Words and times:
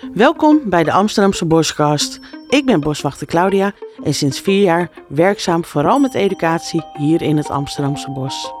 Welkom 0.00 0.60
bij 0.64 0.84
de 0.84 0.92
Amsterdamse 0.92 1.44
Boskast. 1.44 2.20
Ik 2.48 2.66
ben 2.66 2.80
boswachter 2.80 3.26
Claudia 3.26 3.72
en 4.02 4.14
sinds 4.14 4.40
vier 4.40 4.62
jaar 4.62 4.90
werkzaam 5.08 5.64
vooral 5.64 5.98
met 5.98 6.14
educatie 6.14 6.84
hier 6.98 7.22
in 7.22 7.36
het 7.36 7.50
Amsterdamse 7.50 8.10
bos. 8.10 8.52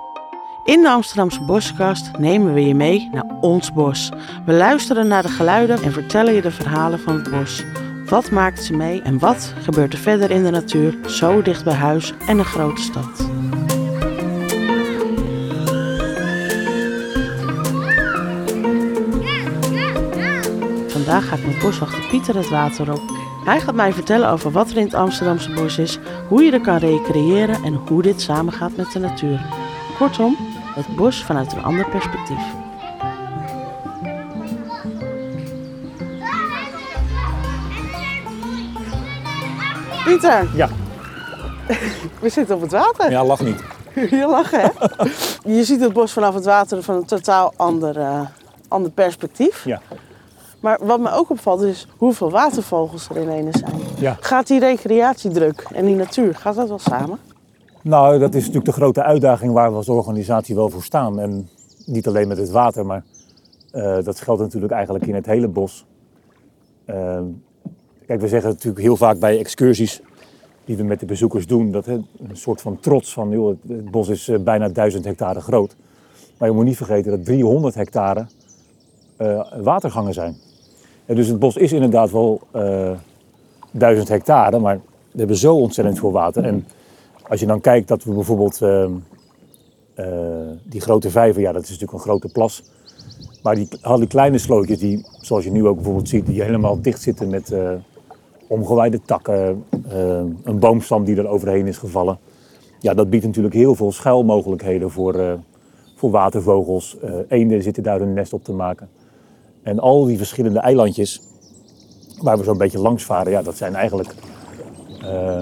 In 0.64 0.82
de 0.82 0.90
Amsterdamse 0.90 1.44
Boskast 1.44 2.18
nemen 2.18 2.54
we 2.54 2.66
je 2.66 2.74
mee 2.74 3.08
naar 3.12 3.38
ons 3.40 3.72
bos. 3.72 4.10
We 4.46 4.52
luisteren 4.52 5.08
naar 5.08 5.22
de 5.22 5.28
geluiden 5.28 5.82
en 5.82 5.92
vertellen 5.92 6.34
je 6.34 6.42
de 6.42 6.50
verhalen 6.50 7.00
van 7.00 7.14
het 7.14 7.30
bos. 7.30 7.64
Wat 8.08 8.30
maakt 8.30 8.62
ze 8.62 8.76
mee 8.76 9.02
en 9.02 9.18
wat 9.18 9.54
gebeurt 9.62 9.92
er 9.92 9.98
verder 9.98 10.30
in 10.30 10.44
de 10.44 10.50
natuur, 10.50 10.98
zo 11.06 11.42
dicht 11.42 11.64
bij 11.64 11.74
huis 11.74 12.14
en 12.26 12.38
een 12.38 12.44
grote 12.44 12.82
stad? 12.82 13.27
Vandaag 21.08 21.28
ga 21.28 21.36
ik 21.36 21.46
met 21.46 21.58
boswachter 21.58 22.06
Pieter 22.10 22.36
het 22.36 22.48
water 22.48 22.92
op. 22.92 23.00
Hij 23.44 23.60
gaat 23.60 23.74
mij 23.74 23.92
vertellen 23.92 24.30
over 24.30 24.50
wat 24.50 24.70
er 24.70 24.76
in 24.76 24.84
het 24.84 24.94
Amsterdamse 24.94 25.52
bos 25.52 25.78
is, 25.78 25.98
hoe 26.28 26.42
je 26.42 26.52
er 26.52 26.60
kan 26.60 26.76
recreëren 26.76 27.64
en 27.64 27.74
hoe 27.74 28.02
dit 28.02 28.20
samengaat 28.20 28.76
met 28.76 28.92
de 28.92 28.98
natuur. 28.98 29.40
Kortom, 29.98 30.36
het 30.74 30.96
bos 30.96 31.24
vanuit 31.24 31.52
een 31.52 31.62
ander 31.62 31.88
perspectief. 31.88 32.42
Pieter, 40.04 40.48
Ja, 40.54 40.68
we 42.20 42.28
zitten 42.28 42.54
op 42.54 42.60
het 42.60 42.72
water. 42.72 43.10
ja, 43.10 43.24
lach 43.24 43.40
niet. 43.40 43.62
Je 44.10 44.26
lachen, 44.26 44.60
hè? 44.60 44.68
Je 45.56 45.64
ziet 45.64 45.80
het 45.80 45.92
bos 45.92 46.12
vanaf 46.12 46.34
het 46.34 46.44
water 46.44 46.82
van 46.82 46.94
een 46.94 47.06
totaal 47.06 47.52
ander, 47.56 47.98
eh, 47.98 48.20
ander 48.68 48.90
perspectief. 48.90 49.64
Ja. 49.64 49.80
Maar 50.60 50.78
wat 50.82 51.00
me 51.00 51.10
ook 51.12 51.30
opvalt 51.30 51.60
is 51.60 51.88
hoeveel 51.96 52.30
watervogels 52.30 53.08
er 53.08 53.16
in 53.16 53.28
ene 53.28 53.50
zijn. 53.58 53.80
Ja. 53.98 54.16
Gaat 54.20 54.46
die 54.46 54.60
recreatiedruk 54.60 55.66
en 55.72 55.84
die 55.84 55.94
natuur, 55.94 56.34
gaat 56.34 56.54
dat 56.54 56.68
wel 56.68 56.78
samen? 56.78 57.18
Nou, 57.82 58.18
dat 58.18 58.34
is 58.34 58.40
natuurlijk 58.40 58.66
de 58.66 58.80
grote 58.80 59.02
uitdaging 59.02 59.52
waar 59.52 59.70
we 59.70 59.76
als 59.76 59.88
organisatie 59.88 60.54
wel 60.54 60.68
voor 60.68 60.82
staan. 60.82 61.20
En 61.20 61.48
niet 61.86 62.06
alleen 62.06 62.28
met 62.28 62.38
het 62.38 62.50
water, 62.50 62.86
maar 62.86 63.04
eh, 63.70 63.96
dat 64.02 64.20
geldt 64.20 64.40
natuurlijk 64.40 64.72
eigenlijk 64.72 65.06
in 65.06 65.14
het 65.14 65.26
hele 65.26 65.48
bos. 65.48 65.86
Eh, 66.84 67.20
kijk, 68.06 68.20
we 68.20 68.28
zeggen 68.28 68.50
natuurlijk 68.50 68.82
heel 68.82 68.96
vaak 68.96 69.18
bij 69.18 69.38
excursies 69.38 70.02
die 70.64 70.76
we 70.76 70.82
met 70.82 71.00
de 71.00 71.06
bezoekers 71.06 71.46
doen, 71.46 71.70
dat 71.70 71.86
hè, 71.86 71.92
een 71.92 72.36
soort 72.36 72.60
van 72.60 72.80
trots 72.80 73.12
van, 73.12 73.30
joh, 73.30 73.48
het, 73.48 73.58
het 73.68 73.90
bos 73.90 74.08
is 74.08 74.28
eh, 74.28 74.38
bijna 74.38 74.68
1000 74.68 75.04
hectare 75.04 75.40
groot. 75.40 75.76
Maar 76.38 76.48
je 76.48 76.54
moet 76.54 76.64
niet 76.64 76.76
vergeten 76.76 77.10
dat 77.10 77.24
300 77.24 77.74
hectare 77.74 78.26
eh, 79.16 79.52
watergangen 79.60 80.14
zijn. 80.14 80.36
Dus 81.14 81.28
het 81.28 81.38
bos 81.38 81.56
is 81.56 81.72
inderdaad 81.72 82.10
wel 82.10 82.40
eh 82.50 82.90
1000 83.70 84.08
hectare, 84.08 84.58
maar 84.58 84.80
we 85.12 85.18
hebben 85.18 85.36
zo 85.36 85.56
ontzettend 85.56 85.98
veel 85.98 86.12
water. 86.12 86.44
En 86.44 86.66
als 87.28 87.40
je 87.40 87.46
dan 87.46 87.60
kijkt 87.60 87.88
dat 87.88 88.04
we 88.04 88.12
bijvoorbeeld 88.12 88.62
ehm, 88.62 88.92
eh, 89.94 90.06
die 90.64 90.80
grote 90.80 91.10
vijver, 91.10 91.40
ja 91.40 91.52
dat 91.52 91.62
is 91.62 91.68
natuurlijk 91.68 91.98
een 91.98 92.04
grote 92.04 92.28
plas. 92.28 92.62
Maar 93.42 93.54
die, 93.54 93.68
al 93.82 93.98
die 93.98 94.06
kleine 94.06 94.38
slootjes, 94.38 94.78
die, 94.78 95.06
zoals 95.20 95.44
je 95.44 95.50
nu 95.50 95.66
ook 95.66 95.74
bijvoorbeeld 95.74 96.08
ziet, 96.08 96.26
die 96.26 96.42
helemaal 96.42 96.80
dicht 96.80 97.02
zitten 97.02 97.28
met 97.28 97.52
eh, 97.52 97.70
omgewaaide 98.48 99.00
takken, 99.00 99.64
een 100.44 100.58
boomstam 100.58 101.04
die 101.04 101.16
er 101.16 101.28
overheen 101.28 101.66
is 101.66 101.78
gevallen. 101.78 102.18
Ja, 102.80 102.94
dat 102.94 103.10
biedt 103.10 103.24
natuurlijk 103.24 103.54
heel 103.54 103.74
veel 103.74 103.92
schuilmogelijkheden 103.92 104.90
voor, 104.90 105.38
voor 105.96 106.10
watervogels. 106.10 106.96
Eenden 107.28 107.62
zitten 107.62 107.82
daar 107.82 107.98
hun 107.98 108.12
nest 108.12 108.32
op 108.32 108.44
te 108.44 108.52
maken. 108.52 108.88
En 109.68 109.78
al 109.78 110.04
die 110.04 110.16
verschillende 110.16 110.58
eilandjes 110.58 111.20
waar 112.22 112.38
we 112.38 112.44
zo'n 112.44 112.58
beetje 112.58 112.78
langs 112.78 113.04
varen, 113.04 113.32
ja, 113.32 113.42
dat 113.42 113.56
zijn 113.56 113.74
eigenlijk 113.74 114.14
eh, 115.00 115.40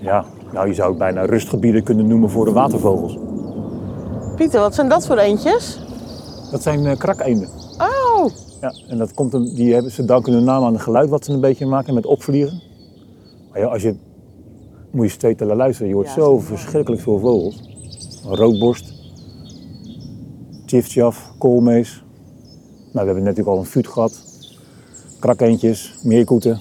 ja, 0.00 0.24
nou, 0.52 0.68
je 0.68 0.74
zou 0.74 0.88
het 0.88 0.98
bijna 0.98 1.24
rustgebieden 1.24 1.82
kunnen 1.82 2.06
noemen 2.06 2.30
voor 2.30 2.44
de 2.44 2.52
watervogels. 2.52 3.18
Pieter, 4.36 4.60
wat 4.60 4.74
zijn 4.74 4.88
dat 4.88 5.06
voor 5.06 5.18
eentjes? 5.18 5.80
Dat 6.50 6.62
zijn 6.62 6.86
eh 6.86 6.96
krakeenden. 6.96 7.48
Oh, 7.78 8.30
Ja, 8.60 8.74
en 8.88 8.98
dat 8.98 9.14
komt 9.14 9.34
een, 9.34 9.54
die 9.54 9.72
hebben, 9.72 9.92
ze 9.92 10.04
danken 10.04 10.32
hun 10.32 10.44
naam 10.44 10.64
aan 10.64 10.72
het 10.72 10.82
geluid 10.82 11.08
wat 11.08 11.24
ze 11.24 11.32
een 11.32 11.40
beetje 11.40 11.66
maken 11.66 11.94
met 11.94 12.06
opvliegen. 12.06 12.62
Maar 13.50 13.60
ja, 13.60 13.66
als 13.66 13.82
je, 13.82 13.96
moet 14.90 15.06
je 15.06 15.12
steeds 15.12 15.42
naar 15.42 15.56
luisteren, 15.56 15.88
je 15.88 15.94
hoort 15.94 16.06
Ja, 16.06 16.14
zo 16.14 16.38
verschrikkelijk 16.38 17.02
veel 17.02 17.18
vogels. 17.18 17.60
Een 18.24 18.36
roodborst, 18.36 18.92
tjiftjaf, 20.66 21.32
koolmees. 21.38 22.02
Nou, 22.92 23.06
we 23.06 23.12
hebben 23.12 23.22
natuurlijk 23.22 23.48
al 23.48 23.58
een 23.58 23.64
fuut 23.70 23.88
gehad. 23.88 24.22
Krakeentjes, 25.18 25.94
meerkoeten. 26.02 26.60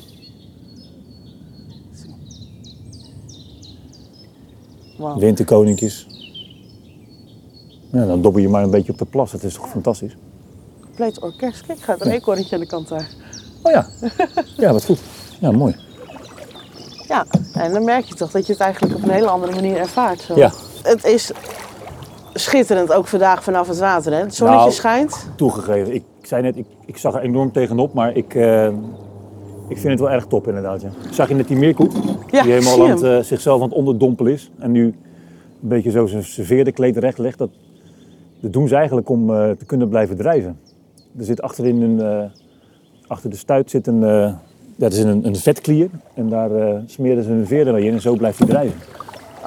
wauw. 4.97 5.19
winterkoninkjes. 5.19 6.08
Ja, 7.92 8.06
dan 8.06 8.22
dobber 8.22 8.42
je 8.42 8.50
maar 8.50 8.64
een 8.64 8.69
beetje 8.69 8.92
op 8.92 8.97
de 8.97 9.06
plas, 9.06 9.31
dat 9.31 9.44
is 9.44 9.53
toch 9.53 9.69
fantastisch? 9.69 10.16
Compleet 10.86 11.19
orkest. 11.19 11.66
Kijk, 11.66 11.80
gaat 11.80 12.02
een 12.06 12.12
eekhoorntje 12.12 12.56
aan 12.56 12.62
de 12.62 12.68
kant 12.68 12.88
daar. 12.88 13.08
Oh 13.63 13.72
ja, 13.72 13.88
ja 14.58 14.72
wat 14.74 14.86
goed. 14.86 15.00
Ja, 15.40 15.52
mooi. 15.52 15.75
Ja, 17.08 17.25
en 17.53 17.74
dan 17.74 17.84
merk 17.84 18.06
je 18.06 18.16
toch 18.16 18.31
dat 18.31 18.46
je 18.46 18.52
het 18.52 18.62
eigenlijk 18.62 18.96
op 18.96 19.03
een 19.03 19.09
hele 19.09 19.28
andere 19.30 19.53
manier 19.56 19.78
ervaart. 19.78 20.22
Zo. 20.22 20.36
Ja, 20.36 20.52
Het 20.84 21.03
is 21.06 21.31
schitterend, 22.34 22.94
ook 22.94 23.08
vandaag 23.08 23.44
vanaf 23.44 23.68
het 23.68 23.80
water. 23.80 24.12
Hè? 24.12 24.19
Het 24.19 24.36
zonnetje 24.36 24.59
Nou, 24.62 24.72
schijnt. 24.74 25.28
toegegeven. 25.36 25.94
Ik 25.94 26.03
zei 26.28 26.42
net, 26.42 26.58
ik, 26.58 26.66
ik 26.86 26.98
zag 26.98 27.16
er 27.16 27.22
enorm 27.22 27.52
tegenop, 27.52 27.94
maar 27.94 28.16
ik, 28.16 28.36
eh, 28.36 28.68
ik 29.68 29.78
vind 29.78 29.88
het 29.88 30.00
wel 30.00 30.12
erg 30.12 30.26
top 30.26 30.48
inderdaad. 30.48 30.82
Ja. 30.82 30.90
Zag 31.12 31.28
je 31.28 31.36
net 31.36 31.48
die 31.48 31.58
meerkoet? 31.58 31.94
Ja, 32.32 32.44
die 32.44 32.52
helemaal 32.52 32.84
aan 32.84 32.90
het, 32.90 33.04
eh, 33.04 33.20
zichzelf 33.20 33.62
aan 33.62 33.68
het 33.68 33.78
onderdompelen 33.78 34.31
is. 34.31 34.52
En 34.60 34.72
nu 34.72 34.84
een 34.86 34.96
beetje 35.68 35.92
zo 35.92 36.06
zijn 36.06 36.24
serveerde 36.24 36.72
kleed 36.72 36.98
recht 36.98 37.18
legt. 37.18 37.38
Dat, 37.38 37.50
dat 38.40 38.54
doen 38.54 38.68
ze 38.68 38.76
eigenlijk 38.76 39.10
om 39.10 39.30
eh, 39.30 39.50
te 39.50 39.66
kunnen 39.66 39.90
blijven 39.90 40.18
drijven. 40.18 40.60
Er 41.18 41.24
zit 41.24 41.42
achterin 41.42 41.81
een, 41.81 42.30
achter 43.08 43.30
de 43.30 43.36
stuit 43.36 43.70
zit 43.70 43.88
een, 43.88 44.00
dat 44.76 44.94
is 44.94 45.00
een, 45.00 45.26
een 45.26 45.36
vetklier. 45.36 45.90
En 46.14 46.30
daar 46.30 46.81
smeren 46.86 47.24
ze 47.24 47.30
hun 47.30 47.48
veren 47.48 47.74
mee 47.74 47.86
in 47.86 47.94
en 47.94 48.02
zo 48.02 48.16
blijft 48.16 48.38
hij 48.38 48.48
drijven. 48.48 48.80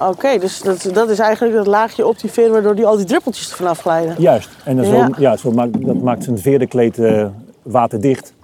Oké, 0.01 0.39
dus 0.39 0.61
dat, 0.63 0.91
dat 0.93 1.09
is 1.11 1.19
eigenlijk 1.19 1.57
het 1.57 1.67
laagje 1.67 2.07
op 2.07 2.19
die 2.21 2.31
veer 2.31 2.51
waardoor 2.51 2.75
die 2.75 2.87
al 2.87 2.97
die 2.97 3.07
druppeltjes 3.07 3.51
er 3.51 3.57
vanaf 3.57 3.81
glijden. 3.81 4.15
Juist. 4.19 4.51
En 4.65 4.77
dan 4.77 4.87
Ja. 4.87 5.07
zo, 5.07 5.21
ja, 5.21 5.37
zo 5.37 5.51
maakt, 5.51 5.87
dat 5.87 6.03
maakt 6.03 6.25
zijn 6.25 6.39
veerdenkleed 6.39 6.99
eh 6.99 7.27
waterdicht. 7.63 8.35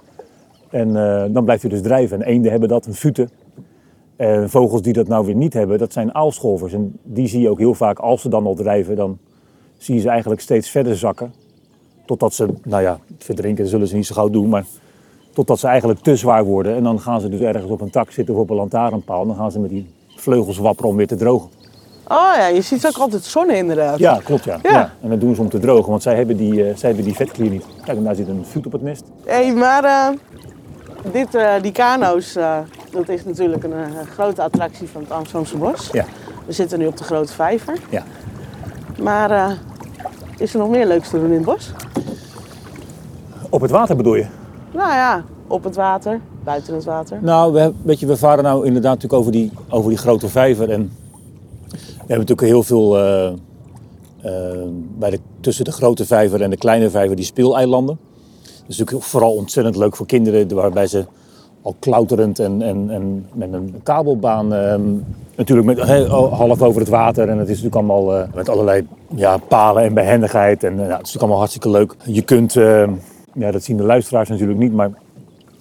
En 0.69 0.95
eh, 0.95 1.23
dan 1.33 1.43
blijft 1.43 1.61
hij 1.61 1.71
dus 1.71 1.81
drijven. 1.81 2.21
En 2.21 2.27
eenden 2.27 2.51
hebben 2.51 2.69
dat, 2.69 2.85
een 2.85 2.93
fute. 2.93 3.29
En 4.15 4.49
vogels 4.49 4.81
die 4.81 4.93
dat 4.93 5.07
nou 5.07 5.25
weer 5.25 5.35
niet 5.35 5.53
hebben, 5.53 5.77
dat 5.77 5.93
zijn 5.93 6.15
aalscholvers. 6.15 6.73
En 6.73 6.99
die 7.03 7.27
zie 7.27 7.41
je 7.41 7.49
ook 7.49 7.59
heel 7.59 7.73
vaak, 7.73 7.99
als 7.99 8.21
ze 8.21 8.29
dan 8.29 8.45
al 8.45 8.55
drijven, 8.55 8.95
dan 8.95 9.17
zie 9.77 9.95
je 9.95 10.01
ze 10.01 10.09
eigenlijk 10.09 10.41
steeds 10.41 10.69
verder 10.69 10.97
zakken. 10.97 11.33
Totdat 12.05 12.33
ze, 12.33 12.47
nou 12.63 12.81
ja, 12.81 12.99
verdrinken 13.17 13.67
zullen 13.67 13.87
ze 13.87 13.95
niet 13.95 14.05
zo 14.05 14.15
gauw 14.15 14.29
doen, 14.29 14.49
maar 14.49 14.65
totdat 15.33 15.59
ze 15.59 15.67
eigenlijk 15.67 15.99
te 15.99 16.15
zwaar 16.15 16.43
worden. 16.43 16.75
En 16.75 16.83
dan 16.83 16.99
gaan 16.99 17.21
ze 17.21 17.29
dus 17.29 17.39
ergens 17.39 17.71
op 17.71 17.81
een 17.81 17.89
tak 17.89 18.11
zitten 18.11 18.33
of 18.35 18.39
op 18.41 18.49
een 18.49 18.55
lantaarnpaal. 18.55 19.21
En 19.21 19.27
dan 19.27 19.35
gaan 19.35 19.51
ze 19.51 19.59
met 19.59 19.69
die 19.69 19.87
vleugels 20.21 20.57
wapperen 20.57 20.89
om 20.89 20.97
weer 20.97 21.07
te 21.07 21.15
drogen. 21.15 21.49
Oh 22.07 22.33
ja, 22.35 22.47
je 22.47 22.61
ziet 22.61 22.87
ook 22.87 22.97
altijd 22.97 23.23
zonne 23.23 23.57
inderdaad. 23.57 23.99
Ja, 23.99 24.19
klopt 24.23 24.43
ja. 24.43 24.59
Ja. 24.61 24.71
ja. 24.71 24.93
En 25.01 25.09
dat 25.09 25.19
doen 25.19 25.35
ze 25.35 25.41
om 25.41 25.49
te 25.49 25.59
drogen, 25.59 25.89
want 25.89 26.01
zij 26.03 26.15
hebben 26.15 26.37
die, 26.37 26.51
eh, 26.51 26.75
zij 26.75 26.89
hebben 26.89 27.05
die 27.05 27.15
vetklier 27.15 27.49
niet. 27.49 27.65
Kijk, 27.83 27.97
en 27.97 28.03
daar 28.03 28.15
zit 28.15 28.27
een 28.27 28.45
voet 28.45 28.65
op 28.65 28.71
het 28.71 28.81
nest. 28.81 29.03
Hé, 29.25 29.53
maar 29.53 29.83
eh, 29.83 30.07
dit, 31.11 31.35
eh, 31.35 31.53
die 31.61 31.71
kano's, 31.71 32.33
dat 32.91 33.09
is 33.09 33.25
natuurlijk 33.25 33.63
een, 33.63 33.73
grote 34.13 34.41
attractie 34.41 34.89
van 34.89 35.01
het 35.01 35.11
Amsterdamse 35.11 35.57
bos. 35.57 35.89
Ja. 35.91 36.05
We 36.45 36.53
zitten 36.53 36.79
nu 36.79 36.85
op 36.85 36.97
de 36.97 37.03
Grote 37.03 37.33
Vijver. 37.33 37.77
Ja. 37.89 38.03
Maar 39.01 39.57
is 40.37 40.53
er 40.53 40.59
nog 40.59 40.69
meer 40.69 40.87
leuks 40.87 41.09
te 41.09 41.19
doen 41.19 41.29
in 41.29 41.33
het 41.33 41.45
bos? 41.45 41.71
Op 43.49 43.61
het 43.61 43.71
water 43.71 43.95
bedoel 43.95 44.15
je? 44.15 44.25
Nou 44.71 44.93
ja, 44.93 45.23
op 45.51 45.63
het 45.63 45.75
water, 45.75 46.19
buiten 46.43 46.73
het 46.73 46.83
water. 46.83 47.19
Nou, 47.21 47.53
we, 47.53 47.73
weet 47.81 47.99
je, 47.99 48.05
we 48.05 48.17
varen 48.17 48.43
nou 48.43 48.65
inderdaad 48.65 48.93
natuurlijk 48.93 49.19
over 49.19 49.31
die, 49.31 49.51
over 49.69 49.89
die 49.89 49.97
grote 49.97 50.27
vijver. 50.27 50.69
En 50.69 50.91
we 51.71 51.77
hebben 51.97 52.17
natuurlijk 52.17 52.47
heel 52.47 52.63
veel 52.63 52.97
eh, 52.97 53.27
eh, 53.27 53.33
bij 54.97 55.09
de, 55.09 55.19
tussen 55.39 55.65
de 55.65 55.71
grote 55.71 56.05
vijver 56.05 56.41
en 56.41 56.49
de 56.49 56.57
kleine 56.57 56.89
vijver 56.89 57.15
die 57.15 57.25
speeleilanden. 57.25 57.99
Dat 58.41 58.69
is 58.69 58.77
natuurlijk 58.77 59.07
vooral 59.07 59.33
ontzettend 59.33 59.75
leuk 59.75 59.95
voor 59.95 60.05
kinderen, 60.05 60.55
waarbij 60.55 60.87
ze 60.87 61.05
al 61.61 61.75
klauterend 61.79 62.39
en, 62.39 62.61
en, 62.61 62.89
en 62.89 63.25
met 63.33 63.53
een 63.53 63.79
kabelbaan, 63.83 64.53
ehm, 64.53 64.81
natuurlijk 65.35 65.67
met, 65.67 65.79
half 66.09 66.61
over 66.61 66.81
het 66.81 66.89
water. 66.89 67.29
En 67.29 67.37
het 67.37 67.49
is 67.49 67.61
natuurlijk 67.61 67.75
allemaal 67.75 68.17
eh, 68.17 68.33
met 68.33 68.49
allerlei 68.49 68.87
ja, 69.15 69.37
palen 69.37 69.83
en 69.83 69.93
behendigheid. 69.93 70.63
En 70.63 70.75
nou, 70.75 70.81
het 70.81 70.91
is 70.91 70.97
natuurlijk 70.97 71.21
allemaal 71.21 71.37
hartstikke 71.37 71.69
leuk. 71.69 71.95
Je 72.05 72.21
kunt, 72.21 72.55
eh, 72.55 72.87
ja, 73.33 73.51
dat 73.51 73.63
zien 73.63 73.77
de 73.77 73.83
luisteraars 73.83 74.29
natuurlijk 74.29 74.59
niet, 74.59 74.73
maar 74.73 74.91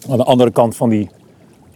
aan 0.08 0.16
de 0.16 0.24
andere 0.24 0.50
kant 0.50 0.76
van 0.76 0.88
die 0.88 1.10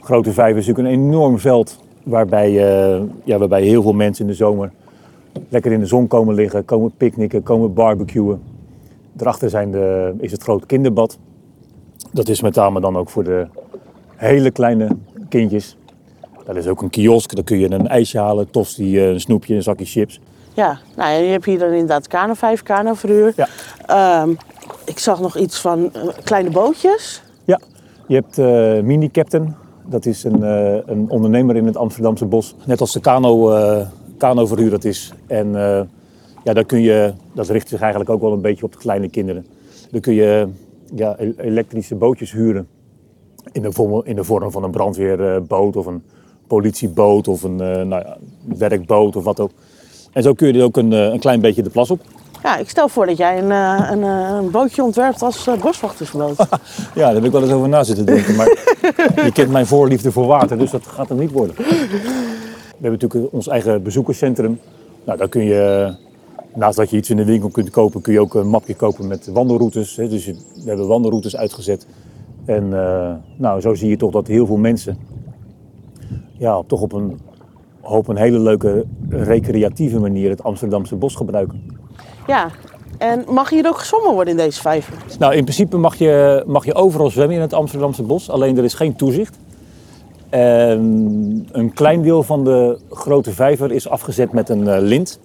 grote 0.00 0.32
vijver 0.32 0.58
is 0.58 0.66
natuurlijk 0.66 0.96
een 0.96 1.02
enorm 1.02 1.38
veld. 1.38 1.78
Waarbij, 2.02 2.48
eh, 2.48 3.02
ja, 3.24 3.38
waarbij 3.38 3.62
heel 3.62 3.82
veel 3.82 3.92
mensen 3.92 4.24
in 4.24 4.30
de 4.30 4.36
zomer 4.36 4.72
lekker 5.48 5.72
in 5.72 5.80
de 5.80 5.86
zon 5.86 6.06
komen 6.06 6.34
liggen, 6.34 6.64
komen 6.64 6.92
picknicken, 6.96 7.42
komen 7.42 7.74
barbecuen. 7.74 8.42
Daarachter 9.12 9.50
zijn 9.50 9.70
de, 9.70 10.14
is 10.18 10.32
het 10.32 10.42
grote 10.42 10.66
kinderbad. 10.66 11.18
dat 12.12 12.28
is 12.28 12.40
met 12.40 12.54
name 12.54 12.80
dan 12.80 12.96
ook 12.96 13.10
voor 13.10 13.24
de 13.24 13.46
hele 14.16 14.50
kleine 14.50 14.88
kindjes. 15.28 15.76
Dat 16.44 16.56
is 16.56 16.66
ook 16.66 16.82
een 16.82 16.90
kiosk, 16.90 17.34
daar 17.34 17.44
kun 17.44 17.58
je 17.58 17.70
een 17.70 17.88
ijsje 17.88 18.18
halen, 18.18 18.50
tosti, 18.50 19.00
een 19.00 19.20
snoepje, 19.20 19.54
een 19.54 19.62
zakje 19.62 19.84
chips. 19.84 20.20
Ja, 20.54 20.78
nou, 20.96 21.22
je 21.22 21.30
hebt 21.30 21.44
hier 21.44 21.58
dan 21.58 21.70
inderdaad 21.70 22.06
kano, 22.06 22.34
vijf 22.34 22.62
kano. 22.62 22.94
Ja. 23.36 23.48
Ehm, 23.86 24.30
ik 24.84 24.98
zag 24.98 25.20
nog 25.20 25.36
iets 25.36 25.60
van 25.60 25.92
eh, 25.92 26.02
kleine 26.24 26.50
bootjes. 26.50 27.22
Je 28.06 28.14
hebt 28.14 28.38
eh, 28.38 28.82
Mini 28.82 29.10
Captain. 29.10 29.54
Dat 29.86 30.06
is 30.06 30.24
een, 30.24 30.42
eh, 30.42 30.78
een 30.86 31.10
ondernemer 31.10 31.56
in 31.56 31.66
het 31.66 31.76
Amsterdamse 31.76 32.24
bos. 32.24 32.54
Net 32.66 32.80
als 32.80 32.92
de 32.92 33.00
kano, 33.00 33.50
eh 33.50 33.86
kanoverhuur 34.16 34.70
dat 34.70 34.84
is. 34.84 35.12
En 35.26 35.46
eh, 35.46 35.80
ja, 36.44 36.52
daar 36.52 36.64
kun 36.64 36.80
je, 36.80 37.12
dat 37.34 37.48
richt 37.48 37.68
zich 37.68 37.80
eigenlijk 37.80 38.10
ook 38.10 38.20
wel 38.20 38.32
een 38.32 38.40
beetje 38.40 38.64
op 38.64 38.72
de 38.72 38.78
kleine 38.78 39.08
kinderen. 39.08 39.46
Dan 39.90 40.00
kun 40.00 40.14
je 40.14 40.48
ja, 40.94 41.16
elektrische 41.36 41.94
bootjes 41.94 42.32
huren. 42.32 42.68
In 43.52 43.62
de, 43.62 43.72
vorm, 43.72 44.02
in 44.04 44.16
de 44.16 44.24
vorm 44.24 44.50
van 44.50 44.64
een 44.64 44.70
brandweerboot 44.70 45.76
of 45.76 45.86
een 45.86 46.02
politieboot 46.46 47.28
of 47.28 47.42
een 47.42 47.60
eh, 47.60 47.84
nou 47.84 48.02
ja, 48.04 48.16
werkboot 48.58 49.16
of 49.16 49.24
wat 49.24 49.40
ook. 49.40 49.50
En 50.12 50.22
zo 50.22 50.32
kun 50.32 50.46
je 50.46 50.58
er 50.58 50.64
ook 50.64 50.76
een, 50.76 50.92
eh, 50.92 51.12
een 51.12 51.18
klein 51.18 51.40
beetje 51.40 51.62
de 51.62 51.70
plas 51.70 51.90
op. 51.90 52.00
Ja, 52.44 52.56
ik 52.56 52.68
stel 52.68 52.88
voor 52.88 53.06
dat 53.06 53.16
jij 53.16 53.38
een, 53.38 53.50
eh, 53.50 53.88
een, 53.90 54.02
eh, 54.02 54.36
een 54.36 54.50
bootje 54.50 54.82
ontwerpt 54.82 55.22
als 55.22 55.46
eh, 55.46 55.60
boswachtersboot. 55.60 56.36
Ja, 56.94 57.04
daar 57.04 57.14
heb 57.14 57.24
ik 57.24 57.32
wel 57.32 57.42
eens 57.42 57.52
over 57.52 57.68
na 57.68 57.84
zitten 57.84 58.06
denken. 58.06 58.36
Maar 58.36 58.48
je 59.24 59.30
kent 59.32 59.50
mijn 59.50 59.66
voorliefde 59.66 60.12
voor 60.12 60.26
water, 60.26 60.58
dus 60.58 60.70
dat 60.70 60.86
gaat 60.86 61.08
hem 61.08 61.18
niet 61.18 61.30
worden. 61.30 61.56
We 61.56 62.80
hebben 62.80 63.00
natuurlijk 63.00 63.32
ons 63.32 63.48
eigen 63.48 63.82
bezoekerscentrum. 63.82 64.60
Nou, 65.04 65.18
daar 65.18 65.28
kun 65.28 65.44
je, 65.44 65.94
naast 66.54 66.76
dat 66.76 66.90
je 66.90 66.96
iets 66.96 67.10
in 67.10 67.16
de 67.16 67.24
winkel 67.24 67.48
kunt 67.48 67.70
kopen, 67.70 68.00
kun 68.00 68.12
je 68.12 68.20
ook 68.20 68.34
een 68.34 68.48
mapje 68.48 68.74
kopen 68.74 69.06
met 69.06 69.26
wandelroutes. 69.26 69.94
Dus 69.94 70.26
we 70.26 70.36
hebben 70.64 70.86
wandelroutes 70.86 71.36
uitgezet. 71.36 71.86
En 72.44 72.68
nou, 73.36 73.60
zo 73.60 73.74
zie 73.74 73.88
je 73.88 73.96
toch 73.96 74.10
dat 74.10 74.26
heel 74.26 74.46
veel 74.46 74.56
mensen 74.56 74.98
ja, 76.38 76.62
toch 76.66 76.80
op 76.80 76.92
een, 76.92 77.20
op 77.80 78.08
een 78.08 78.16
hele 78.16 78.38
leuke 78.38 78.84
recreatieve 79.08 80.00
manier 80.00 80.30
het 80.30 80.42
Amsterdamse 80.42 80.96
bos 80.96 81.14
gebruiken. 81.14 81.82
Ja, 82.26 82.50
en 82.98 83.24
mag 83.28 83.50
hier 83.50 83.66
ook 83.66 83.78
gezwommen 83.78 84.12
worden 84.12 84.38
in 84.38 84.44
deze 84.44 84.60
vijver? 84.60 84.94
Nou, 85.18 85.34
in 85.34 85.42
principe 85.42 85.76
mag 85.76 85.96
je, 85.96 86.42
mag 86.46 86.64
je 86.64 86.74
overal 86.74 87.10
zwemmen 87.10 87.36
in 87.36 87.42
het 87.42 87.52
Amsterdamse 87.52 88.02
bos, 88.02 88.30
alleen 88.30 88.58
er 88.58 88.64
is 88.64 88.74
geen 88.74 88.96
toezicht. 88.96 89.38
En 90.30 91.48
een 91.52 91.72
klein 91.72 92.02
deel 92.02 92.22
van 92.22 92.44
de 92.44 92.78
grote 92.90 93.32
vijver 93.32 93.72
is 93.72 93.88
afgezet 93.88 94.32
met 94.32 94.48
een 94.48 94.68
eh, 94.68 94.80
lint. 94.80 95.20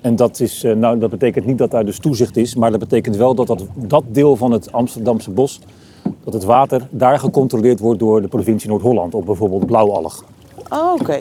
En 0.00 0.16
dat, 0.16 0.40
is, 0.40 0.64
eh, 0.64 0.74
nou, 0.74 0.98
dat 0.98 1.10
betekent 1.10 1.46
niet 1.46 1.58
dat 1.58 1.70
daar 1.70 1.84
dus 1.84 1.98
toezicht 1.98 2.36
is, 2.36 2.54
maar 2.54 2.70
dat 2.70 2.80
betekent 2.80 3.16
wel 3.16 3.34
dat 3.34 3.46
dat, 3.46 3.66
dat 3.74 4.04
deel 4.06 4.36
van 4.36 4.50
het 4.50 4.72
Amsterdamse 4.72 5.30
bos, 5.30 5.60
dat 6.24 6.32
het 6.32 6.44
water 6.44 6.88
daar 6.90 7.18
gecontroleerd 7.18 7.80
wordt 7.80 7.98
door 7.98 8.22
de 8.22 8.28
provincie 8.28 8.68
Noord-Holland, 8.68 9.14
op 9.14 9.26
bijvoorbeeld 9.26 9.66
blauwalg. 9.66 10.24
Oh, 10.68 10.92
oké. 11.00 11.20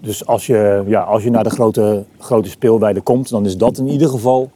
Dus 0.00 0.26
als 0.26 0.46
je, 0.46 0.82
ja, 0.86 1.02
als 1.02 1.22
je 1.22 1.30
naar 1.30 1.44
de 1.44 1.50
grote, 1.50 2.04
grote 2.18 2.48
speelweide 2.48 3.00
komt, 3.00 3.30
dan 3.30 3.44
is 3.44 3.56
dat 3.56 3.78
in 3.78 3.88
ieder 3.88 4.08
geval 4.08 4.50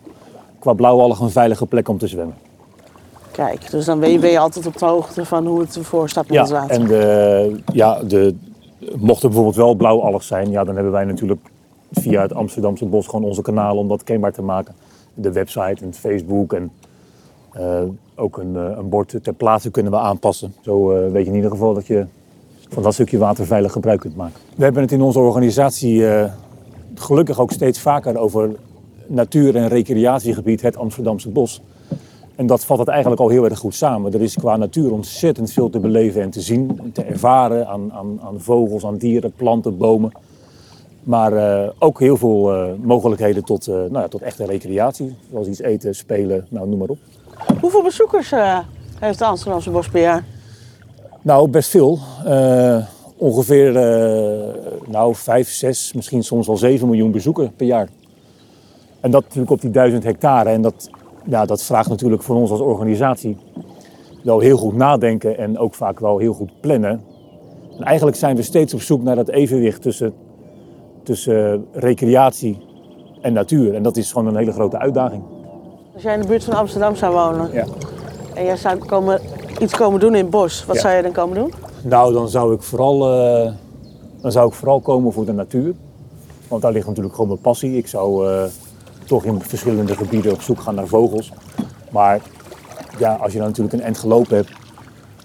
qua 0.59 0.73
blauwalg 0.73 1.21
een 1.21 1.31
veilige 1.31 1.67
plek 1.67 1.89
om 1.89 1.99
te 1.99 2.07
zwemmen. 2.07 2.37
Kijk, 3.31 3.71
dus 3.71 3.85
dan 3.85 4.01
ben 4.01 4.11
je, 4.11 4.19
ben 4.19 4.31
je 4.31 4.39
altijd 4.39 4.67
op 4.67 4.79
de 4.79 4.85
hoogte 4.85 5.25
van 5.25 5.47
hoe 5.47 5.61
het 5.61 5.77
ervoor 5.77 6.09
staat 6.09 6.29
met 6.29 6.39
het 6.39 6.49
Ja, 6.49 6.55
water. 6.55 6.77
en 6.77 6.87
de, 6.87 7.61
ja, 7.73 8.03
de, 8.03 8.35
mocht 8.97 9.23
er 9.23 9.29
bijvoorbeeld 9.29 9.57
wel 9.57 9.75
blauwalg 9.75 10.23
zijn, 10.23 10.51
ja, 10.51 10.65
dan 10.65 10.75
hebben 10.75 10.93
wij 10.93 11.05
natuurlijk 11.05 11.41
via 11.91 12.23
het 12.23 12.35
Amsterdamse 12.35 12.87
bos 12.87 13.07
gewoon 13.07 13.25
onze 13.25 13.43
kanalen 13.43 13.79
om 13.79 13.89
dat 13.89 14.05
kenbaar 14.05 14.33
te 14.33 14.43
maken. 14.43 14.75
De 15.15 15.33
website 15.33 15.85
en 15.85 15.95
Facebook 15.95 16.53
en 16.53 16.71
eh, 17.53 17.83
ook 18.15 18.39
een, 18.39 18.57
eh, 18.57 18.77
een 18.77 18.89
bord 18.89 19.15
ter 19.23 19.33
plaatse 19.33 19.71
kunnen 19.71 19.93
we 19.93 19.99
aanpassen. 19.99 20.55
Zo 20.61 20.93
eh, 20.93 21.13
weet 21.13 21.25
je 21.25 21.31
in 21.31 21.37
ieder 21.37 21.51
geval 21.51 21.75
dat 21.75 21.87
je 21.87 22.07
van 22.75 22.83
dat 22.83 22.93
stukje 22.95 23.19
water 23.19 23.47
veilig 23.47 23.73
gebruik 23.73 24.01
kunt 24.01 24.17
maken. 24.17 24.41
We 24.57 24.65
hebben 24.65 24.83
het 24.83 24.93
in 24.93 25.03
onze 25.03 25.19
organisatie 25.19 26.09
eh, 26.09 26.33
gelukkig 26.95 27.41
ook 27.41 27.53
steeds 27.53 27.81
vaker 27.81 28.19
over 28.19 28.51
natuur- 29.07 29.57
en 29.57 29.69
recreatiegebied, 29.69 30.63
het 30.63 30.77
Amsterdamse 30.77 31.29
bos. 31.29 31.63
En 32.37 32.47
dat 32.47 32.65
vat 32.65 32.79
het 32.79 32.89
eigenlijk 32.89 33.21
al 33.21 33.29
heel 33.29 33.45
erg 33.45 33.59
goed 33.59 33.75
samen. 33.75 34.13
Er 34.13 34.23
is 34.23 34.35
qua 34.35 34.57
natuur 34.57 34.93
ontzettend 34.93 35.53
veel 35.53 35.71
te 35.71 35.79
beleven 35.79 36.23
en 36.23 36.31
te 36.31 36.41
zien, 36.41 36.79
en 36.83 36.93
te 36.93 37.03
ervaren 37.03 37.67
aan, 37.67 37.93
aan, 37.93 38.21
aan 38.25 38.41
vogels, 38.41 38.87
aan 38.87 38.97
dieren, 38.97 39.33
planten, 39.33 39.77
bomen. 39.77 40.13
Maar 41.03 41.33
eh, 41.33 41.71
ook 41.79 42.01
heel 42.01 42.17
veel 42.17 42.55
eh, 42.55 42.69
mogelijkheden 42.83 43.45
tot, 43.45 43.67
eh, 43.67 43.75
nou 43.75 43.99
ja, 43.99 44.09
tot 44.09 44.23
echte 44.23 44.45
recreatie. 44.45 45.17
Zoals 45.31 45.47
iets 45.47 45.61
eten, 45.61 45.95
spelen, 45.95 46.47
nou, 46.49 46.69
noem 46.69 46.79
maar 46.79 46.89
op. 46.89 46.99
Hoeveel 47.61 47.83
bezoekers 47.83 48.33
eh, 48.33 48.59
heeft 48.99 49.19
de 49.19 49.25
Amsterdamse 49.25 49.71
bos 49.71 49.89
per 49.89 50.01
jaar? 50.01 50.25
Nou, 51.25 51.49
best 51.49 51.71
veel. 51.71 51.99
Eh, 52.25 52.77
ongeveer 53.17 53.77
eh, 53.77 54.55
nou, 54.87 55.15
5, 55.15 55.49
6, 55.49 55.93
misschien 55.93 56.23
soms 56.25 56.47
wel 56.47 56.57
7 56.57 56.87
miljoen 56.89 57.11
bezoeken 57.11 57.53
per 57.57 57.67
jaar. 57.67 57.89
En 59.01 59.11
dat 59.11 59.23
natuurlijk 59.23 59.51
op 59.51 59.61
die 59.61 59.71
1000 59.71 60.05
hectare. 60.05 60.49
En 60.49 60.63
dat, 60.63 60.91
ja, 61.27 61.45
dat 61.45 61.63
vraagt 61.63 61.89
natuurlijk 61.89 62.23
voor 62.23 62.37
ons 62.37 62.51
als 62.51 62.61
organisatie 62.61 63.37
wel 64.23 64.39
heel 64.41 64.57
goed 64.57 64.75
nadenken 64.75 65.39
en 65.39 65.59
ook 65.59 65.75
vaak 65.75 66.01
wel 66.01 66.19
heel 66.19 66.33
goed 66.33 66.61
plannen. 66.61 67.03
En 67.79 67.85
eigenlijk 67.85 68.17
zijn 68.17 68.37
we 68.37 68.43
steeds 68.43 68.75
op 68.75 68.81
zoek 68.83 69.03
naar 69.03 69.17
dat 69.17 69.29
evenwicht 69.29 69.83
tussen, 69.83 70.15
tussen 71.03 71.67
recreatie 71.73 72.59
en 73.21 73.33
natuur. 73.33 73.75
En 73.75 73.83
dat 73.83 73.97
is 73.97 74.13
gewoon 74.13 74.27
een 74.27 74.37
hele 74.37 74.53
grote 74.53 74.79
uitdaging. 74.79 75.23
Als 75.95 76.03
jij 76.03 76.15
in 76.15 76.21
de 76.21 76.27
buurt 76.27 76.45
van 76.45 76.55
Amsterdam 76.55 76.97
zou 76.97 77.15
wonen 77.15 77.53
Ja. 77.53 77.65
en 78.35 78.45
jij 78.45 78.57
zou 78.57 78.79
komen, 78.79 79.21
iets 79.61 79.73
komen 79.77 80.01
doen 80.01 80.15
in 80.15 80.21
het 80.23 80.31
bos, 80.31 80.65
wat 80.67 80.75
Ja. 80.77 80.81
zou 80.83 80.93
jij 80.93 81.03
dan 81.03 81.13
komen 81.13 81.37
doen? 81.37 81.53
Nou, 81.83 82.13
dan 82.13 82.29
zou 82.29 82.55
ik 82.55 82.63
vooral, 82.63 83.13
eh, 83.13 83.53
dan 84.21 84.33
zou 84.33 84.49
ik 84.49 84.55
vooral 84.55 84.81
komen 84.81 85.13
voor 85.13 85.25
de 85.25 85.33
natuur. 85.33 85.75
Want 86.49 86.63
daar 86.63 86.73
ligt 86.73 86.87
natuurlijk 86.87 87.15
gewoon 87.15 87.31
mijn 87.31 87.41
passie. 87.41 87.77
Ik 87.77 87.87
zou 87.87 88.29
eh, 88.29 88.43
toch 89.05 89.25
in 89.25 89.41
verschillende 89.41 89.97
gebieden 89.97 90.33
op 90.33 90.41
zoek 90.43 90.61
gaan 90.61 90.75
naar 90.75 90.87
vogels. 90.87 91.33
Maar 91.91 92.21
ja, 92.99 93.15
als 93.15 93.33
je 93.33 93.39
dan 93.39 93.47
natuurlijk 93.47 93.75
een 93.75 93.83
end 93.83 93.99
gelopen 93.99 94.37
hebt, 94.37 94.51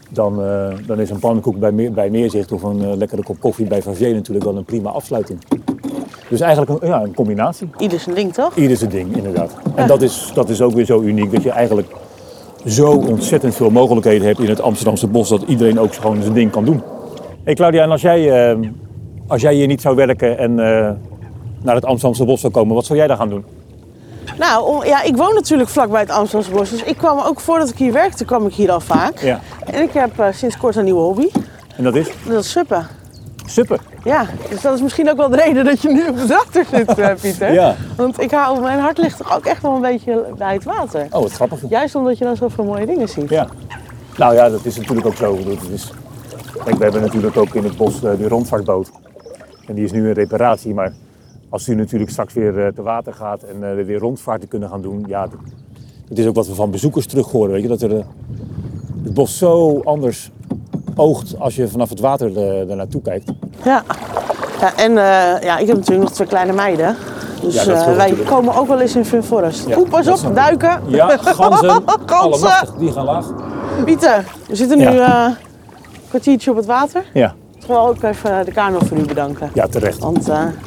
dan, 0.09 0.43
eh, 0.43 0.67
dan 0.85 0.99
is 0.99 1.09
een 1.09 1.19
pannenkoek 1.19 1.59
bij, 1.59 1.71
meer, 1.71 1.91
bij 1.91 2.09
Meerzicht 2.09 2.51
of 2.51 2.63
een 2.63 2.97
lekkere 2.97 3.23
kop 3.23 3.39
koffie 3.39 3.67
bij 3.67 3.81
Verviers 3.81 4.13
natuurlijk 4.13 4.45
wel 4.45 4.57
een 4.57 4.65
prima 4.65 4.89
afsluiting. 4.89 5.39
Dus 6.29 6.39
eigenlijk 6.39 6.81
een, 6.81 6.87
ja, 6.87 7.01
een 7.01 7.13
combinatie. 7.13 7.69
Ieder 7.77 7.99
zijn 7.99 8.15
ding, 8.15 8.33
toch? 8.33 8.55
Ieder 8.55 8.77
zijn 8.77 8.89
ding, 8.89 9.15
inderdaad. 9.15 9.51
En 9.75 9.87
dat 9.87 10.01
is, 10.01 10.31
dat 10.33 10.49
is 10.49 10.61
ook 10.61 10.73
weer 10.73 10.85
zo 10.85 11.01
uniek 11.01 11.31
dat 11.31 11.43
je 11.43 11.49
eigenlijk 11.51 11.87
zo 12.65 12.91
ontzettend 12.91 13.55
veel 13.55 13.69
mogelijkheden 13.69 14.27
hebt 14.27 14.39
in 14.39 14.49
het 14.49 14.61
Amsterdamse 14.61 15.07
bos 15.07 15.29
dat 15.29 15.41
iedereen 15.47 15.79
ook 15.79 15.93
gewoon 15.93 16.21
zijn 16.21 16.33
ding 16.33 16.51
kan 16.51 16.65
doen. 16.65 16.81
Hey 17.43 17.53
Claudia, 17.53 17.83
en 17.83 17.91
als 17.91 18.01
jij, 18.01 18.51
eh, 18.51 18.57
als 19.27 19.41
jij 19.41 19.53
hier 19.53 19.67
niet 19.67 19.81
zou 19.81 19.95
werken 19.95 20.37
en 20.37 20.59
eh, 20.59 20.91
naar 21.61 21.75
het 21.75 21.85
Amsterdamse 21.85 22.25
bos 22.25 22.41
zou 22.41 22.53
komen, 22.53 22.75
wat 22.75 22.85
zou 22.85 22.99
jij 22.99 23.07
dan 23.07 23.17
gaan 23.17 23.29
doen? 23.29 23.45
Nou, 24.37 24.85
ja, 24.85 25.03
ik 25.03 25.15
woon 25.15 25.33
natuurlijk 25.33 25.69
vlakbij 25.69 25.99
het 25.99 26.09
Amsterdamse 26.09 26.57
bos, 26.57 26.69
dus 26.69 26.83
ik 26.83 26.97
kwam 26.97 27.19
ook 27.19 27.39
voordat 27.39 27.69
ik 27.69 27.77
hier 27.77 27.93
werkte, 27.93 28.25
kwam 28.25 28.45
ik 28.45 28.53
hier 28.53 28.71
al 28.71 28.79
vaak. 28.79 29.19
Ja. 29.19 29.39
En 29.65 29.81
ik 29.81 29.91
heb 29.91 30.19
eh, 30.19 30.27
sinds 30.31 30.57
kort 30.57 30.75
een 30.75 30.83
nieuwe 30.83 31.01
hobby, 31.01 31.27
En 31.75 31.83
dat 31.83 31.95
is 31.95 32.07
dat 32.27 32.43
is 32.43 32.51
suppen. 32.51 32.87
Super. 33.49 33.79
Ja, 34.03 34.25
dus 34.49 34.61
dat 34.61 34.73
is 34.73 34.81
misschien 34.81 35.09
ook 35.09 35.17
wel 35.17 35.29
de 35.29 35.35
reden 35.35 35.65
dat 35.65 35.81
je 35.81 35.89
nu 35.89 36.07
op 36.07 36.17
de 36.17 36.25
tractor 36.25 36.65
zit, 36.71 36.97
eh, 36.97 37.13
Pieter. 37.21 37.53
Ja. 37.53 37.75
Want 37.95 38.21
ik 38.21 38.31
hou, 38.31 38.61
mijn 38.61 38.79
hart 38.79 38.97
ligt 38.97 39.17
toch 39.17 39.35
ook 39.35 39.45
echt 39.45 39.61
wel 39.61 39.75
een 39.75 39.81
beetje 39.81 40.25
bij 40.37 40.53
het 40.53 40.63
water. 40.63 41.07
Oh, 41.09 41.21
wat 41.21 41.31
grappig. 41.31 41.69
Juist 41.69 41.95
omdat 41.95 42.17
je 42.17 42.23
dan 42.23 42.35
zoveel 42.35 42.63
mooie 42.63 42.85
dingen 42.85 43.09
ziet. 43.09 43.29
Ja. 43.29 43.47
Nou 44.17 44.33
ja, 44.33 44.49
dat 44.49 44.65
is 44.65 44.77
natuurlijk 44.77 45.07
ook 45.07 45.15
zo. 45.15 45.37
Dat 45.43 45.69
is, 45.71 45.91
kijk, 46.63 46.77
we 46.77 46.83
hebben 46.83 47.01
natuurlijk 47.01 47.37
ook 47.37 47.53
in 47.53 47.63
het 47.63 47.77
bos 47.77 48.03
eh, 48.03 48.11
die 48.17 48.27
rondvaartboot. 48.27 48.91
En 49.67 49.75
die 49.75 49.83
is 49.83 49.91
nu 49.91 50.07
in 50.07 50.13
reparatie, 50.13 50.73
maar 50.73 50.93
als 51.49 51.65
die 51.65 51.75
natuurlijk 51.75 52.11
straks 52.11 52.33
weer 52.33 52.65
eh, 52.65 52.73
te 52.73 52.81
water 52.81 53.13
gaat 53.13 53.43
en 53.43 53.75
we 53.75 53.85
weer 53.85 53.99
rondvaarten 53.99 54.47
kunnen 54.47 54.69
gaan 54.69 54.81
doen, 54.81 55.03
ja, 55.07 55.27
dat, 56.07 56.17
is 56.17 56.25
ook 56.25 56.35
wat 56.35 56.47
we 56.47 56.55
van 56.55 56.71
bezoekers 56.71 57.05
terug 57.05 57.31
horen. 57.31 57.51
Weet 57.51 57.61
je, 57.61 57.67
dat 57.67 57.81
er, 57.81 58.05
het 59.03 59.13
bos 59.13 59.37
zo 59.37 59.79
anders 59.83 60.31
oogt 60.99 61.35
als 61.39 61.55
je 61.55 61.67
vanaf 61.67 61.89
het 61.89 61.99
water 61.99 62.37
eh, 62.37 62.69
er 62.69 62.75
naartoe 62.75 63.01
kijkt. 63.01 63.31
Ja, 63.63 63.83
ja 64.59 64.75
en 64.75 64.89
eh, 64.97 65.41
ja, 65.43 65.57
ik 65.57 65.67
heb 65.67 65.75
natuurlijk 65.77 66.01
nog 66.07 66.11
twee 66.11 66.27
kleine 66.27 66.53
meiden. 66.53 66.95
Dus 67.41 67.63
Ja, 67.63 67.73
eh, 67.73 67.95
wij 67.95 68.11
komen 68.13 68.55
ook 68.55 68.67
wel 68.67 68.79
eens 68.79 68.95
in 68.95 69.05
Fun 69.05 69.23
Forest. 69.23 69.67
Ja, 69.67 69.77
Oeh, 69.77 69.89
pas 69.89 70.23
op, 70.25 70.35
duiken. 70.35 70.81
Ja, 70.87 71.17
ganzen, 71.17 71.83
Ganzen. 72.05 72.53
die 72.79 72.91
gaan 72.91 73.05
laag. 73.05 73.25
Pieter, 73.85 74.25
we 74.47 74.55
zitten 74.55 74.77
nu 74.77 74.83
Ja. 74.89 75.25
een 75.25 75.35
kwartiertje 76.09 76.51
op 76.51 76.57
het 76.57 76.65
water. 76.65 77.03
Ja, 77.13 77.33
Ik 77.59 77.65
wil 77.65 77.87
ook 77.87 78.03
even 78.03 78.45
de 78.45 78.51
kano 78.51 78.79
voor 78.85 78.97
u 78.97 79.05
bedanken. 79.05 79.49
ja 79.53 79.67
terecht. 79.67 79.99
Want 79.99 80.25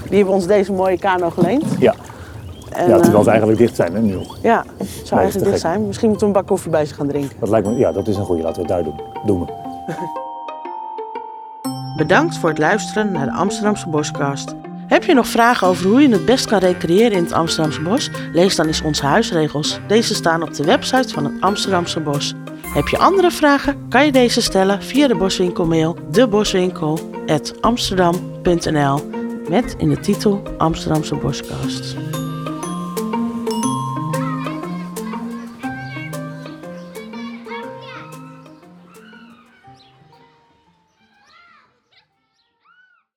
die 0.08 0.16
hebben 0.16 0.34
ons 0.34 0.46
deze 0.46 0.72
mooie 0.72 0.98
kano 0.98 1.30
geleend. 1.30 1.64
Ja, 1.78 1.94
En, 2.70 2.88
ja 2.88 2.98
terwijl 3.00 3.22
ze 3.22 3.28
eigenlijk 3.30 3.58
dicht 3.58 3.76
zijn 3.76 3.94
hè, 3.94 4.00
nu. 4.00 4.18
ja, 4.42 4.64
het 4.76 4.88
zou 5.04 5.20
eigenlijk 5.20 5.50
dicht 5.50 5.62
gek. 5.62 5.70
zijn. 5.72 5.86
Misschien 5.86 6.08
moeten 6.08 6.28
we 6.28 6.32
een 6.34 6.40
bak 6.40 6.48
koffie 6.50 6.70
bij 6.70 6.84
ze 6.86 6.94
gaan 6.94 7.06
drinken. 7.08 7.36
Dat 7.40 7.48
lijkt 7.48 7.66
me, 7.66 7.76
ja, 7.76 7.92
dat 7.92 8.08
is 8.08 8.16
een 8.16 8.24
goede. 8.24 8.42
Laten 8.42 8.66
we 8.66 8.72
het 8.72 8.84
daar 8.84 8.84
doen. 8.84 9.00
Doen 9.26 9.40
we. 9.40 9.52
Bedankt 11.96 12.38
voor 12.38 12.48
het 12.48 12.58
luisteren 12.58 13.12
naar 13.12 13.26
de 13.26 13.32
Amsterdamse 13.32 13.88
Boscast. 13.88 14.54
Heb 14.86 15.04
je 15.04 15.14
nog 15.14 15.26
vragen 15.26 15.66
over 15.66 15.86
hoe 15.86 16.02
je 16.02 16.08
het 16.08 16.24
best 16.24 16.46
kan 16.46 16.58
recreëren 16.58 17.16
in 17.16 17.22
het 17.22 17.32
Amsterdamse 17.32 17.82
bos? 17.82 18.10
Lees 18.32 18.56
dan 18.56 18.66
eens 18.66 18.82
onze 18.82 19.06
huisregels. 19.06 19.80
Deze 19.86 20.14
staan 20.14 20.42
op 20.42 20.54
de 20.54 20.64
website 20.64 21.12
van 21.12 21.24
het 21.24 21.40
Amsterdamse 21.40 22.00
Bos. 22.00 22.34
Heb 22.66 22.88
je 22.88 22.98
andere 22.98 23.30
vragen, 23.30 23.88
kan 23.88 24.04
je 24.04 24.12
deze 24.12 24.40
stellen 24.40 24.82
via 24.82 25.08
de 25.08 25.16
Boswinkelmail 25.16 25.96
deboswinkel.amsterdam.nl 26.10 29.10
met 29.48 29.74
in 29.78 29.88
de 29.88 30.00
titel 30.00 30.42
Amsterdamse 30.58 31.14
Boskast. 31.14 31.96